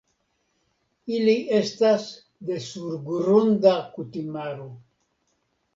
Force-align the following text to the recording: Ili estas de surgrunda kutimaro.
Ili 1.17 1.35
estas 1.59 2.07
de 2.49 2.59
surgrunda 2.71 3.79
kutimaro. 3.95 4.71